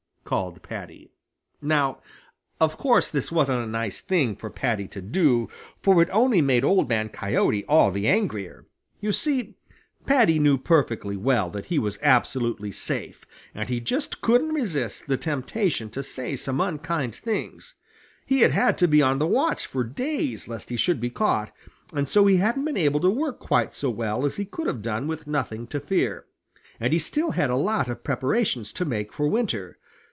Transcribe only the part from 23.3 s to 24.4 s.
quite so well as